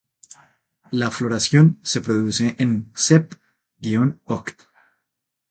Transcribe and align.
La 0.91 1.11
floración 1.11 1.77
se 1.83 2.01
produce 2.01 2.55
en 2.57 2.91
Sep-Oct. 2.95 4.59